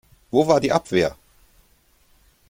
Wo 0.31 0.47
war 0.47 0.59
die 0.59 0.71
Abwehr? 0.71 1.15